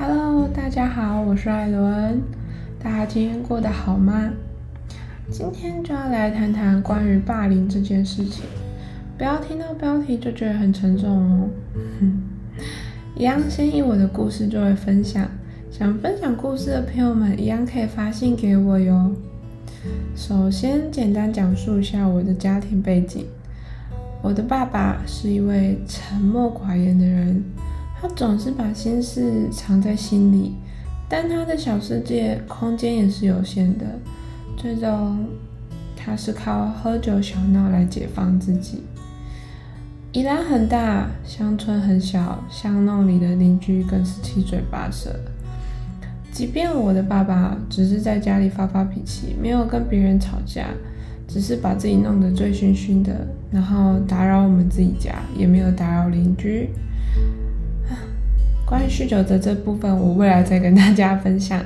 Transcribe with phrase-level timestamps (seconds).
[0.00, 2.22] Hello，大家好，我是艾伦。
[2.78, 4.30] 大家今天过得好吗？
[5.28, 8.44] 今天就要来谈谈关于霸凌这件事情。
[9.16, 11.48] 不要听到标题就觉得很沉重哦。
[13.18, 15.28] 一样，先以我的故事作为分享。
[15.68, 19.10] 想分享故事的朋友们，一样可以发信给我哟。
[20.14, 23.26] 首先，简单讲述一下我的家庭背景。
[24.22, 27.42] 我的爸爸是一位沉默寡言的人，
[28.00, 30.54] 他总是把心事藏在心里，
[31.08, 33.84] 但他的小世界空间也是有限的。
[34.56, 35.26] 最终，
[35.96, 38.84] 他是靠喝酒小闹来解放自己。
[40.12, 45.14] 宜兰很大，乡村很小，巷弄里的邻居更是七嘴八舌。
[46.30, 50.68] 即便我的爸爸只是在家里发发脾气，没有跟别人吵架，
[51.26, 56.70] 只是把自己弄得醉醺醺的，然后打扰我们自己家，也没有打扰邻居。
[58.68, 61.58] 关于酗酒的这部分，我未来再跟大家分享。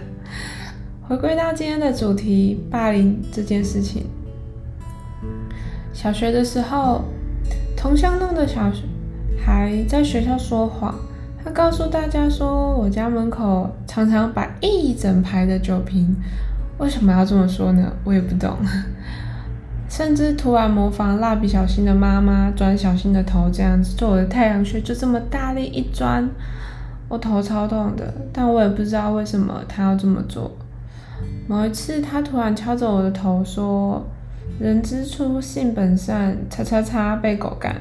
[1.08, 4.06] 回归到今天的主题，霸凌这件事情。
[5.92, 7.02] 小学的时候，
[7.76, 8.70] 同乡弄的小
[9.44, 10.94] 孩在学校说谎。
[11.44, 16.14] 他告诉大家说，我家门口常常摆一整排的酒瓶，
[16.78, 17.92] 为什么要这么说呢？
[18.04, 18.56] 我也不懂。
[19.90, 26.30] 甚至突然模仿蜡笔小新的妈妈钻小新的头这样子做我的太阳穴，就这么大力一钻，
[27.12, 28.14] 我头超痛的。
[28.32, 30.50] 但我也不知道为什么他要这么做。
[31.46, 34.02] 某一次，他突然敲着我的头说
[34.58, 37.76] ：“人之初，性本善，叉叉叉被狗干。”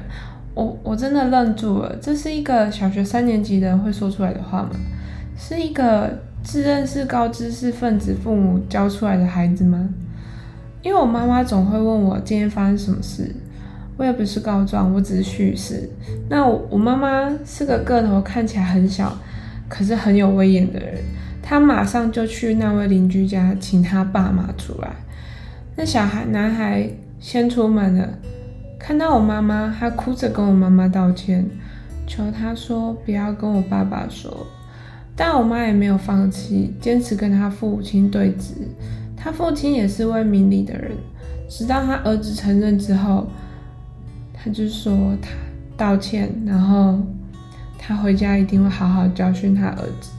[0.54, 4.70] 我我真的愣住了，这是一个小学三年级的人会说出来的话吗？
[5.38, 6.10] 是一个
[6.42, 9.88] 自认是高知识分子父母教出来的孩子吗？
[10.82, 13.34] 因为我妈妈总会问我今天发生什么事，
[14.02, 15.88] 我也不是告状，我只是叙事。
[16.28, 19.16] 那我我妈妈是个个头看起来很小，
[19.68, 20.98] 可是很有威严的人，
[21.40, 24.90] 她马上就去那位邻居家请他爸妈出来。
[25.76, 28.08] 那小孩男孩先出门了。
[28.76, 31.48] 看到我妈妈，他哭着跟我妈妈道歉，
[32.04, 34.48] 求她说不要跟我爸爸说。
[35.14, 38.66] 但我妈也没有放弃，坚持跟他父亲对峙。
[39.16, 40.90] 他父亲也是位明理的人，
[41.48, 43.28] 直到他儿子承认之后，
[44.42, 45.28] 他就说他
[45.76, 46.98] 道歉，然后
[47.78, 50.10] 他回家一定会好好教训他儿子。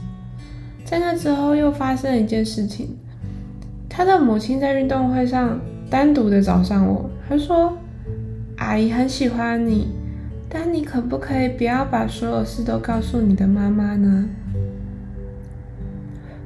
[0.84, 2.96] 在那之后又发生了一件事情，
[3.88, 7.76] 他的母亲在运动会上单独的找上我，他说。
[8.56, 9.88] 阿姨很喜欢你，
[10.48, 14.28] 但你可不可以不要把所有事都告诉你的妈妈呢？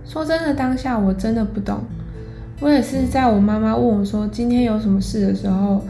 [0.07, 1.81] 说真的，当下我真的不懂。
[2.61, 5.85] 我也是在我妈妈问我说今天有什么事的时候，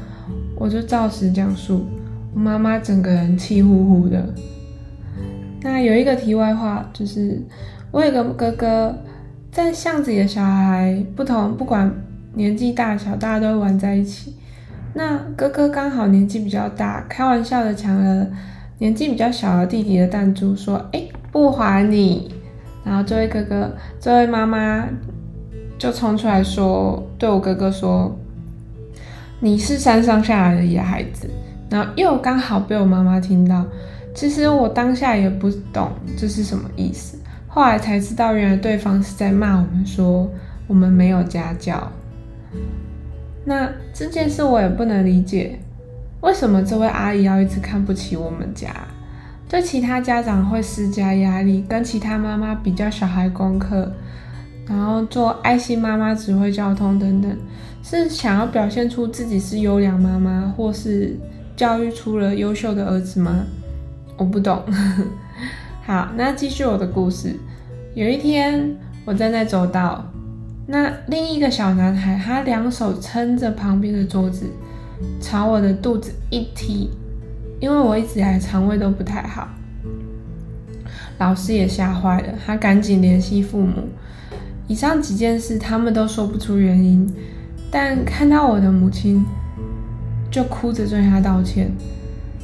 [0.59, 1.87] 我就照实讲述。
[2.35, 4.35] 我妈妈整个人气呼呼的。
[5.63, 7.41] 那有一个题外话，就是
[7.91, 8.95] 我有个哥哥，
[9.51, 11.93] 在巷子里的小孩不同，不管
[12.35, 14.35] 年纪大小，大家都会玩在一起。
[14.95, 18.27] 那哥哥刚好年纪比较大，开玩笑的抢了
[18.79, 22.35] 年纪比较小的弟弟的弹珠，说：“哎，不还你！”
[22.85, 23.71] 然后这位哥哥，
[24.01, 24.89] 这位妈妈
[25.79, 28.17] 就冲出来说：“对我哥哥说，
[29.41, 31.29] 你是山上下来的野孩子。”
[31.71, 33.65] 然后又刚好被我妈妈听到。
[34.15, 40.29] 其实我当下也不懂这是什么意思，后来才知道，原来对方是在骂我们说
[40.67, 41.93] 我们没有家教。
[43.45, 45.61] 那这件事我也不能理解，
[46.21, 48.75] 为什么这位阿姨要一直看不起我们家，
[49.49, 53.93] 对其他家长会施加压力，跟其他妈妈比较小孩功课，
[54.69, 57.37] 然后做爱心妈妈、指挥交通等等，
[57.83, 61.17] 是想要表现出自己是优良妈妈，或是
[61.57, 63.45] 教育出了优秀的儿子吗？
[64.19, 64.63] 我不懂。
[65.87, 67.35] 好，那继续我的故事。
[67.95, 70.05] 有一天，我站在走道。
[70.67, 74.45] 那另一个小男孩，他两手撑着旁边的桌子，
[75.19, 76.91] 朝我的肚子一踢，
[77.59, 79.49] 因为我一直以来肠胃都不太好。
[81.17, 83.89] 老师也吓坏了，他赶紧联系父母。
[84.69, 87.11] 以上几件事，他们都说不出原因，
[87.71, 89.25] 但看到我的母亲，
[90.31, 91.73] 就哭着对他道歉。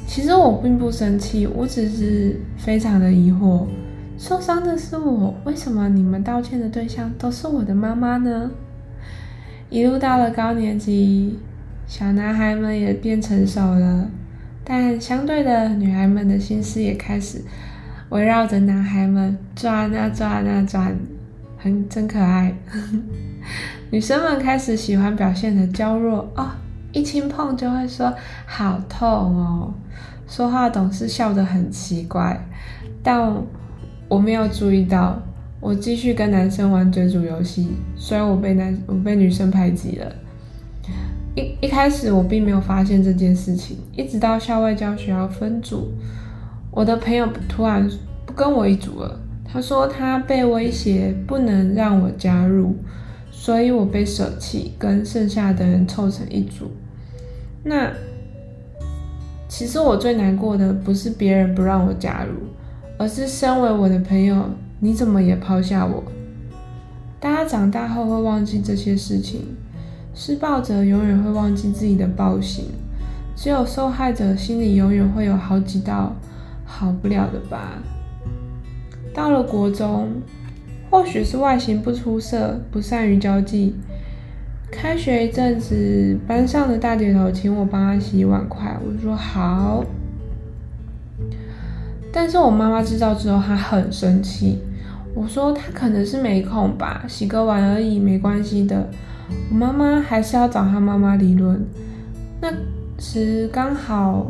[0.07, 3.67] 其实我并不生气，我只是非常的疑惑。
[4.17, 8.51] 受伤的是我，为什么你们道歉的对象都是我的妈妈呢？
[9.71, 11.39] 一路到了高年级，
[11.87, 14.09] 小男孩们也变成熟了，
[14.63, 17.43] 但相对的，女孩们的心思也开始
[18.11, 20.97] 围绕着男孩们转啊转啊转，
[21.65, 22.55] 很真可爱。
[23.91, 26.51] 女生们开始喜欢表现的娇弱哦，
[26.93, 28.15] 一轻碰就会说
[28.47, 29.73] 好痛哦，
[30.29, 32.47] 说话总是笑得很奇怪，
[33.03, 33.35] 但。
[34.07, 35.19] 我没有注意到，
[35.61, 40.13] 我继续跟男生玩追逐游戏，虽然我被男我被女生排挤了。
[41.35, 45.91] 一一开始我并没有发现这件事情，一直到校外教学要分组，
[46.71, 47.91] 我的朋友突然
[48.27, 49.19] 不跟我一组了。
[49.55, 52.75] 他说他被威胁不能让我加入，
[53.31, 56.73] 所以我被舍弃，跟剩下的人凑成一组。
[57.63, 57.89] 那
[59.49, 62.49] 其实我最难过的不是别人不让我加入，
[62.99, 66.03] 而是身为我的朋友，你怎么也抛下我？
[67.21, 69.55] 大家长大后会忘记这些事情，
[70.17, 72.65] 施暴者永远会忘记自己的暴行，
[73.37, 76.13] 只有受害者心里永远会有好几道
[76.67, 77.79] 好不了的疤。
[79.15, 80.09] 到了国中，
[80.91, 83.77] 或许是外形不出色，不善于交际。
[84.73, 89.85] 开学一阵子，班上的大姐头请我帮她洗碗筷，我说好。
[92.13, 94.59] 但是我妈妈知道之后，她很生气。
[95.15, 98.89] 我说她可能是没空吧，洗个碗而已，没关系的。
[99.49, 101.65] 我妈妈还是要找她妈妈理论。
[102.41, 102.53] 那
[102.99, 104.27] 时刚好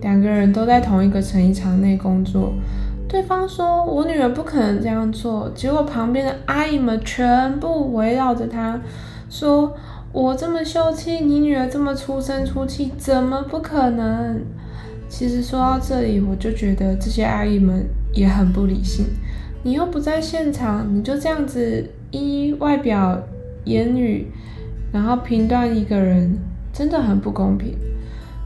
[0.00, 2.54] 两个人都在同一个成衣厂内工作。
[3.08, 8.78] 对方说：“我女儿不可能这样做。”结果旁边的阿姨们全部围绕着她，
[9.30, 9.74] 说
[10.12, 14.42] ：“我这么秀气，你女儿这么出声出气，怎么不可能？”
[15.08, 19.06] 其实说到这里，我就觉得这些阿姨们也很不理性。
[19.62, 23.18] 你又不在现场，你就这样子依外表、
[23.64, 24.30] 言语，
[24.92, 26.38] 然后评断一个人，
[26.74, 27.74] 真的很不公平。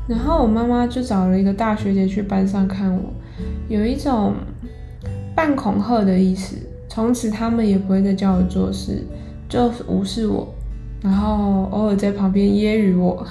[0.06, 3.12] 然后我妈妈就找了一个大学姐去班上看我。
[3.68, 4.34] 有一种
[5.34, 6.56] 半恐吓的意思，
[6.88, 9.02] 从此他们也不会再叫我做事，
[9.49, 10.52] 就无视我，
[11.02, 13.26] 然后偶尔在旁边揶揄我。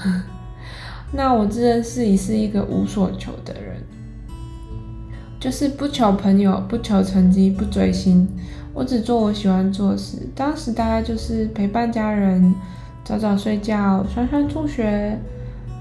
[1.13, 3.77] 那我自认自己是一个无所求的人，
[5.39, 8.27] 就是不求朋友，不求成绩，不追星，
[8.73, 10.17] 我只做我喜欢做事。
[10.33, 12.55] 当时大概就是陪伴家人，
[13.03, 15.19] 早早睡觉，酸酸助学。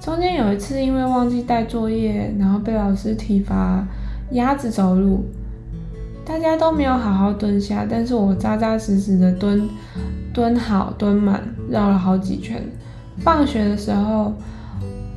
[0.01, 3.87] 中间有一次因为忘记带作业，然后被老师体罚。
[4.33, 5.25] 鸭子走路，
[6.31, 9.69] 大家都没有好好蹲下，但是我扎扎实实的蹲，
[10.32, 12.62] 蹲好蹲满，绕了好几圈。
[13.19, 14.32] 放学的时候，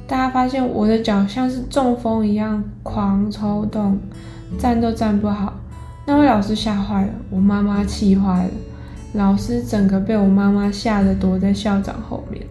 [0.08, 4.00] 大家发现我的脚像是中风一样狂抽动，
[4.58, 5.54] 站都站不好。
[6.08, 8.52] 那位老师吓坏了，我妈妈气坏了，
[9.14, 12.44] 老师整个被我妈妈吓得躲在校长后面。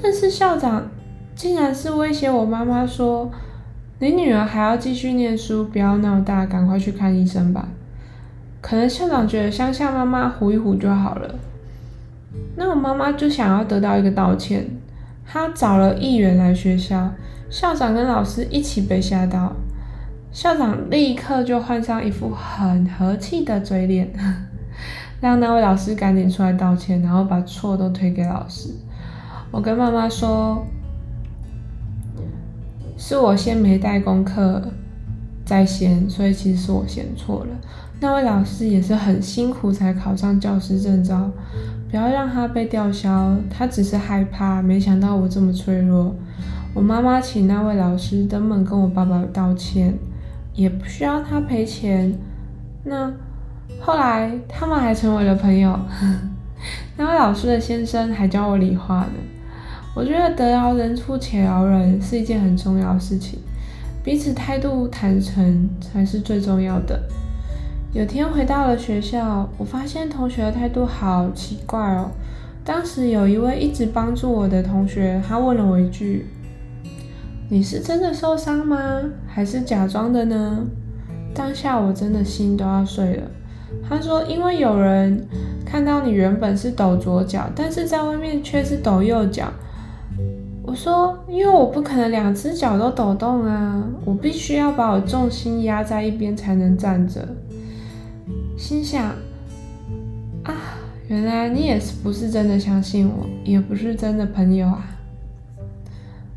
[0.00, 0.86] 但是校长
[1.34, 3.30] 竟然是威胁我妈妈说。
[4.00, 7.68] 你女儿还要继续念书，不要闹大，赶快去看医生吧。
[8.60, 11.34] 可能校长觉得乡下妈妈唬一唬就好了。
[12.56, 14.66] 那我妈妈就想要得到一个道歉，
[15.26, 17.10] 她找了议员来学校，
[17.50, 19.52] 校长跟老师一起被吓到。
[20.32, 24.12] 校长立刻就换上一副很和气的嘴脸，
[25.20, 28.70] 让那位老师赶紧出来道歉，然后把错都推给老师。
[29.50, 30.66] 我跟妈妈说。
[33.00, 34.60] 是我先没带功课
[35.48, 37.56] 在先，所以其实是我先错了。
[38.00, 41.30] 那位老师也是很辛苦才考上教师证照，
[41.90, 46.14] 不要让他被吊销，他只是害怕，没想到我这么脆弱。
[46.74, 49.94] 我妈妈请那位老师登门跟我爸爸道歉，
[50.52, 52.12] 也不需要他赔钱。
[52.84, 53.10] 那
[53.80, 55.80] 后来他们还成为了朋友，
[56.98, 59.12] 那位老师的先生还教我理化呢。
[59.96, 63.40] 我觉得得饶人处且饶人是一件很重要的事情，
[64.08, 66.98] 彼此态度坦诚才是最重要的。
[67.92, 72.10] 有天回到了学校，我发现同学的态度好奇怪哦。
[72.64, 76.26] 当时有一位一直帮助我的同学，他问了我一句
[77.50, 79.02] ：“你是真的受伤吗？
[79.26, 80.64] 还是假装的呢？”
[81.36, 83.24] 当下我真的心都要碎了。
[83.86, 85.22] 他说：“因为有人
[85.66, 89.52] 看到你原本是抖左脚，但是在外面却是抖右脚。”
[90.68, 97.26] 我说，因为我不可能两只脚都抖动啊，我必须要把我重心压在一边才能站着。
[98.54, 99.06] 心想，
[100.42, 100.52] 啊，
[101.08, 104.84] 原来你也是不是真的相信我，也不是真的朋友啊。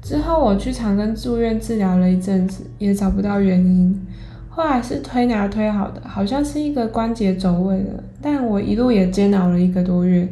[0.01, 4.07] 之后我去长庚住院治疗了一阵子，也找不到原因，
[4.47, 10.25] 后来是推拿推好的，好像是一个关节走位了，但我一路也煎熬了一个多月。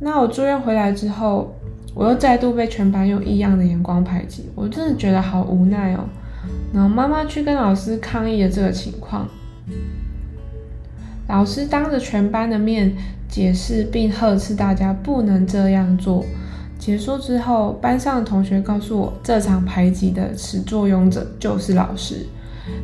[0.00, 1.54] 那我住院回来之后。
[1.94, 6.04] 我又再度被全班用异样的眼光排挤，我真的觉得好无奈哦。
[6.72, 9.28] 然后妈妈去跟老师抗议了这个情况，
[11.28, 12.92] 老师当着全班的面
[13.28, 16.24] 解释并呵斥大家不能这样做。
[16.78, 22.26] 结束之后，班上的同学告诉我，这场排挤的始作俑者就是老师。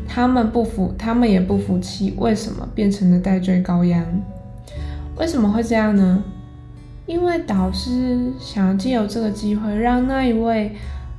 [0.07, 4.05] 他们不服，他们也不服气，为什么变成了代罪羔羊？
[5.17, 6.23] 为什么会这样呢？
[7.09, 10.77] 因为导师想要借由这个机会，让那一位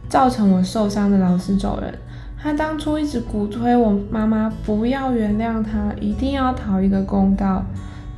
[0.08, 1.92] 造成我受伤的老师走人。
[2.42, 7.66] 他当初一直鼓吹我妈妈不要原谅他，一定要讨一个公道。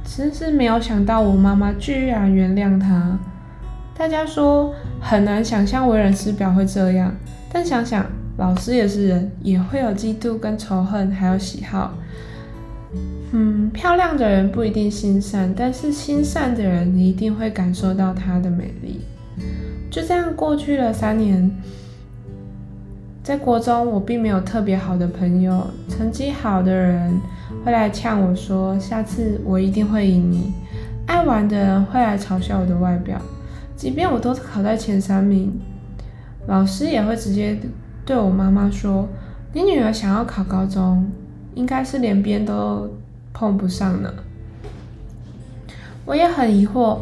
[0.03, 3.17] 真是没有想到，我妈妈居然原谅他。
[3.97, 7.15] 大家说很难想象为人师表会这样，
[7.53, 11.93] 但想想老师也是人，也会有嫉妒跟仇恨，还有喜好。
[13.33, 18.99] 嗯，漂亮的人不一定心善，但是心善的人，你一定会感受到她的美丽。
[19.89, 21.49] 就这样过去了三年，
[23.23, 27.21] 在国中我并没有特别好的朋友，成绩好的人
[27.63, 30.53] 会来呛我说下次我一定会赢你，
[31.05, 33.17] 爱玩的人会来嘲笑我的外表，
[33.77, 35.57] 即便我都考在前三名，
[36.47, 37.57] 老师也会直接
[38.05, 39.07] 对我妈妈说，
[39.53, 41.09] 你女儿想要考高中，
[41.55, 42.89] 应该是连边都。
[43.33, 44.13] 碰不上呢，
[46.05, 46.99] 我也很疑惑，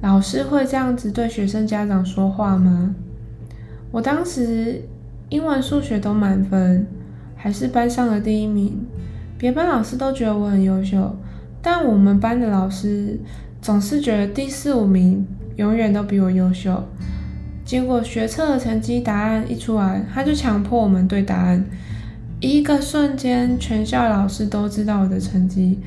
[0.00, 2.94] 老师会这样子对学生家长说话吗？
[3.90, 4.82] 我当时
[5.28, 6.86] 英文、数学都满分，
[7.36, 8.86] 还是班上的第一名，
[9.36, 11.16] 别班老师都觉得我很优秀，
[11.60, 13.18] 但我们班的老师
[13.60, 16.82] 总是觉得第四五名永远都比我优秀。
[17.64, 21.64] 结果学测的成绩答案一出来，他就强迫我们对答案。
[22.42, 25.78] 一个瞬间，全校老师都知道我的成绩，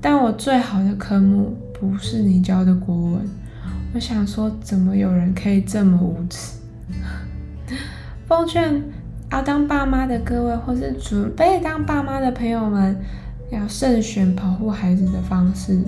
[0.00, 3.20] 但我最好的科目不是你教的国文。
[3.94, 6.58] 我想说，怎么有人可以这么无耻？
[8.26, 8.82] 奉劝
[9.30, 12.96] 要当爸妈的各位，或是准备当爸妈的朋友们，
[13.52, 15.78] 要慎选保护孩子的方式，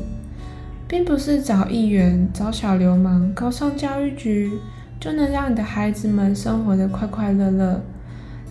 [0.87, 4.53] 并不是找议员、找小流氓、告上教育局
[5.01, 7.83] 就能让你的孩子们生活的快快乐乐。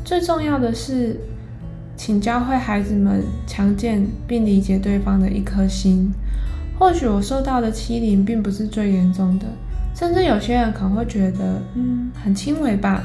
[0.04, 1.18] 最重要的是。
[2.03, 6.12] 请教会孩子们强健并理解对方的一颗心。
[6.79, 9.46] 或许我受到的欺凌并不是最严重的，
[9.93, 13.03] 甚至有些人可能会觉得，嗯，很轻微吧。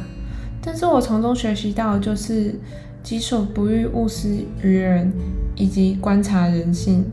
[0.63, 2.59] 但是我从中学习到就是
[3.03, 5.13] 己所不欲，勿施于人，
[5.57, 7.05] 以及观察人性。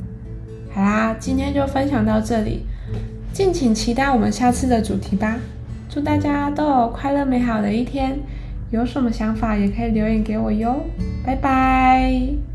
[0.73, 2.61] 好啦，今天就分享到这里，
[3.33, 5.37] 敬请期待我们下次的主题吧。
[5.89, 8.17] 祝大家都有快乐美好的一天。
[8.73, 10.83] 有什么想法也可以留言给我哟，
[11.23, 12.52] 拜拜。